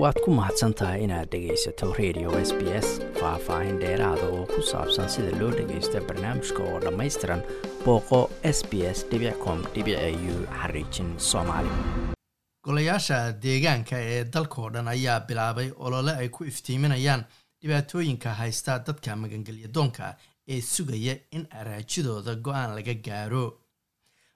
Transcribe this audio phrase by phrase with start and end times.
[0.00, 2.88] waad ku mahadsan tahay inaad dhegaysato radio s b s
[3.20, 7.42] faah-faahin dheeraada oo ku saabsan sida loo dhagaysto barnaamijka oo dhammaystiran
[7.84, 8.20] booqo
[8.56, 9.04] s b s
[9.44, 11.70] com u xariijin soomaali.
[12.64, 17.24] Golayaasha deegaanka ee dalkao dhan ayaa bilaabay olole ay ku iftiiminayaan
[17.62, 20.14] dhibaatooyinka haysta dadka magangelya doonka
[20.48, 23.44] ee sugaya in araajidooda go'aan laga gaaro.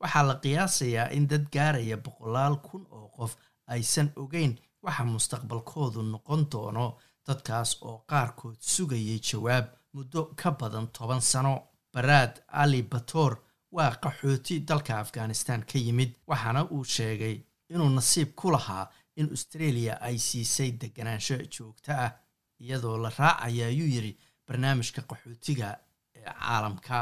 [0.00, 3.36] Waxaa la qiyaasayaa in dad gaaraya boqolaal kun oo qof
[3.66, 4.52] aysan ogeyn
[4.84, 6.86] waxa mustaqbalkoodu noqon doono
[7.26, 11.54] dadkaas oo qaarkood sugayay jawaab muddo ka badan toban sano.
[11.94, 13.32] Baraad ali batoor
[13.76, 17.36] waa qaxooti dalka afghanistan ka yimid waxaana uu sheegay
[17.72, 18.84] inuu nasiib ku lahaa
[19.20, 22.10] in australia ay siisay deganaansho joogto ah
[22.64, 24.12] iyadoo la raacaya ayuu yidhi
[24.46, 25.68] barnaamijka qaxootiga
[26.16, 26.98] ee caalamka.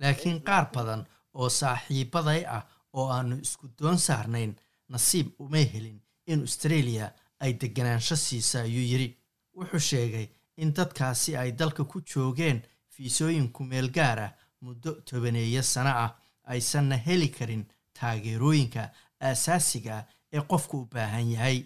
[0.00, 2.62] Laakiin qaar badan oo saaxiibaday ah
[2.98, 4.52] oo aanu isku doon saarnayn
[4.88, 9.08] nasiib umay helin in australia ay deganaansho siisa ayuu yidhi.
[9.56, 12.58] Wuxuu sheegay in dadkaasi ay dalka ku joogeen
[12.94, 14.32] fiisooyin kumeel gaar ah
[14.64, 16.10] muddo tobaneeyo sano ah
[16.52, 17.64] aysanna heli karin
[17.98, 18.82] taageerooyinka
[19.28, 21.58] aasaasiga ah ee qofku u baahan yahay.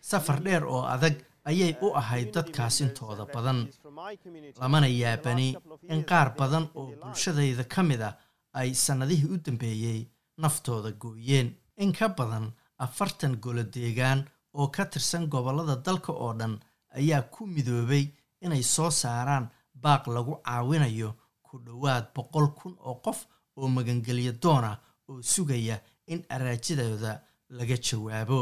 [0.00, 1.14] Safar dheer oo adag
[1.50, 3.58] ayay u ahayd dadkaas intooda badan.
[4.60, 5.48] Lamana yaabani
[5.92, 8.14] in qaar badan oo bulshadayda ka mid ah
[8.58, 10.00] ay sannadihii u dambeeyey
[10.42, 11.48] naftooda gooyeen.
[11.82, 12.46] In ka badan
[12.84, 14.20] afartan golo deegaan
[14.58, 16.54] oo ka tirsan gobollada dalka oo dhan
[16.98, 18.04] ayaa ku midoobay
[18.44, 19.46] inay soo saaraan
[19.82, 21.10] baaq lagu caawinayo
[21.46, 23.18] ku dhowaad boqol kun oo qof
[23.58, 24.72] oo magangelya doona
[25.08, 25.76] oo sugaya
[26.12, 27.12] in araajidooda
[27.56, 28.40] laga jawaabo.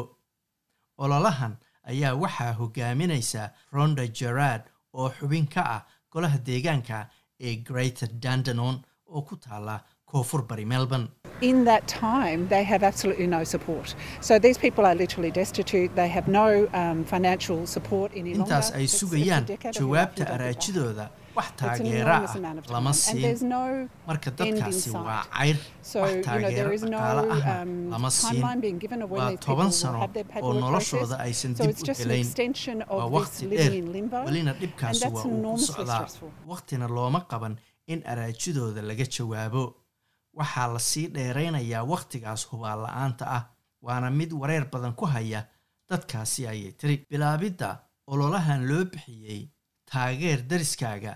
[1.02, 1.54] Ololahan
[1.91, 3.42] ayaa waxaa hogaaminaysa
[3.77, 4.62] ronda gerard
[4.98, 6.98] oo xubin ka ah golaha deegaanka
[7.47, 8.77] ee greater dandanon
[9.14, 9.74] oo ku taala
[10.11, 11.08] koonfur bari melbourne
[11.41, 13.95] in that time they have absolutely no support.
[14.20, 15.95] So these people are literally destitute.
[15.95, 18.55] They have no um, financial support any longer.
[18.55, 19.45] Intaas ay sugayaan
[19.79, 25.57] jawaabta araajidooda wax taageera ah lama siin marka dadkaasi waa cayr
[26.02, 27.57] wax taageero dhaqaale aha
[27.95, 28.42] lama siin
[29.11, 30.08] waa toban sano
[30.42, 32.27] oo noloshooda aysan dib u helayn
[32.89, 33.73] waa wakhti dheer
[34.27, 36.07] welina dhibkaasi waa uu ku socdaa
[36.52, 39.63] wakhtina looma qaban in araajidooda laga jawaabo
[40.39, 43.42] waxaa la sii dheeraynayaa wakhtigaas hubaal la'aanta ah
[43.86, 45.41] waana mid wareer badan ku haya
[45.91, 46.97] dadkaasi ayay tiri.
[47.11, 47.69] Bilaabidda
[48.13, 49.42] ololahan loo bixiyey
[49.91, 51.13] taageer dariskaaga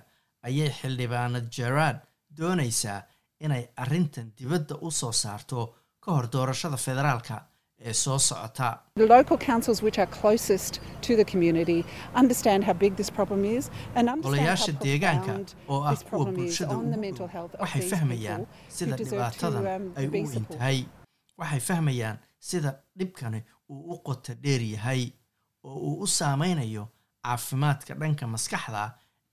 [0.46, 1.98] ayay xildhibaanad gerard
[2.38, 3.00] doonaysaa
[3.44, 5.60] inay arrintan dibadda u soo saarto
[6.02, 7.36] ka hor doorashada federaalka
[7.80, 8.68] ee soo socota
[14.22, 15.32] golayaasha deegaanka
[15.68, 16.90] oo ah kuwa bulshada ugu
[17.60, 20.78] waxay fahmayaan sida dhibaatadan ay u weyn tahay
[21.38, 25.02] waxay fahmayaan sida dhibkani uu u qoto dheer yahay
[25.64, 26.84] oo uu u saameynayo
[27.24, 28.82] caafimaadka dhanka maskaxda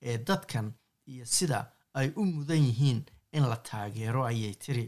[0.02, 0.68] ee dadkan
[1.12, 1.60] iyo sida
[1.94, 3.00] ay u mudan yihiin
[3.38, 4.86] in la taageero ayay tiri.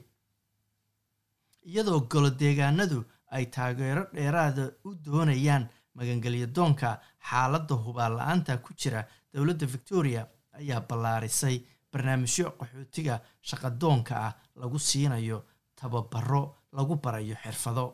[1.69, 2.99] Iyadoo golodeegaanadu
[3.35, 5.63] ay taageero dheeraada u doonayaan
[5.95, 6.89] magangelya doonka
[7.29, 9.01] xaaladda hubaal la'aanta ku jira
[9.33, 10.21] dowladda victoria
[10.59, 11.57] ayaa ballaarisay
[11.91, 13.15] barnaamijyo qaxootiga
[13.49, 15.37] shaqadoonka ah lagu siinayo
[15.75, 16.43] tababaro
[16.77, 17.85] lagu barayo xirfado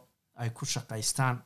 [0.41, 1.37] ay ku shaqaystaan.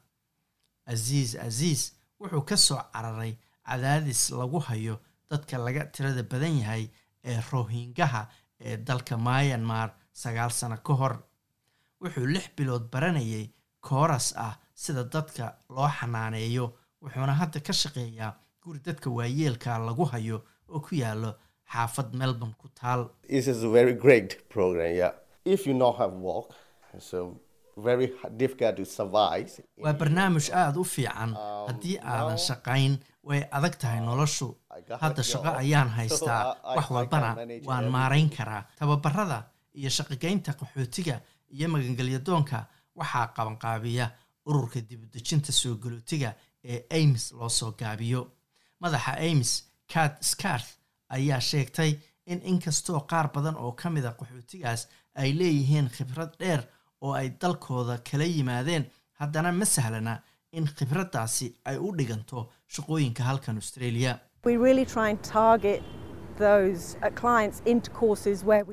[0.91, 1.81] Aziiz aziiz
[2.19, 3.33] wuxuu ka soo cararay
[3.66, 4.95] cadaadis lagu hayo
[5.29, 6.89] dadka laga tirada badan yahay
[7.23, 8.21] ee rohingaha
[8.59, 11.13] ee dalka myanmar sagaal sano ka hor.
[12.01, 13.45] Wuxuu lix bilood baranayay
[13.88, 14.53] kooras ah
[14.84, 15.44] sida dadka
[15.75, 16.66] loo xanaaneeyo
[17.01, 20.38] wuxuuna hadda ka shaqeeyaa guri dadka waayeelka lagu hayo
[20.73, 21.31] oo ku yaalo
[21.73, 23.01] xaafad melbourne ku taal.
[29.84, 31.31] Waa barnaamij aada u fiican.
[31.68, 32.94] Haddii aadan shaqayn
[33.24, 34.50] way adag tahay noloshu.
[35.04, 36.42] Hadda shaqo ayaan haystaa.
[36.77, 37.31] Wax walbana
[37.69, 38.63] waan maarayn karaa.
[38.80, 39.44] Tababarada
[39.74, 41.21] iyo shaqogeynta qaxootiga
[41.56, 42.57] iyo magangelyadoonka
[43.00, 44.06] waxaa qabanqaabiya
[44.50, 46.34] ururka dibudejinta soo galootiga
[46.72, 48.22] ee ames loo soo gaabiyo.
[48.81, 49.51] Madaxa ames
[49.94, 50.72] kat scarth
[51.16, 51.92] ayaa sheegtay
[52.31, 54.81] in inkastoo qaar badan oo ka mid a qaxootigaas
[55.22, 56.62] ay leeyihiin khibrad dheer
[57.01, 58.84] oo ay dalkooda kala yimaadeen
[59.19, 60.13] haddana ma sahlana
[60.57, 62.40] in khibraddaasi ay u dhiganto
[62.74, 64.12] shaqooyinka halkan australia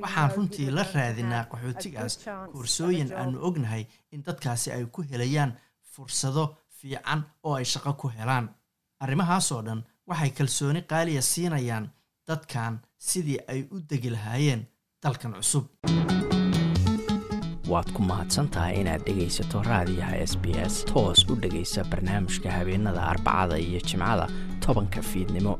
[0.01, 2.13] waxaan runtii la raadinaa qaxootigaas
[2.53, 5.53] koorsooyin aanu ognahay in dadkaasi ay ku helayaan
[5.93, 6.43] fursado
[6.79, 8.49] fiican oo ay shaqo ku helaan.
[9.03, 11.85] Arrimahaasoo dhan waxay kalsooni qaaliya siinayaan
[12.27, 14.67] dadkan sidii ay u degi lahaayeen
[15.03, 15.65] dalkan cusub.
[17.71, 20.85] Waad ku mahadsantahay inaad dhegaysato raadiyaha s b s.
[20.93, 24.27] Toos u dhegaysa barnaamijka habeenada arbacada iyo jimcada
[24.65, 25.59] tobanka fiidnimo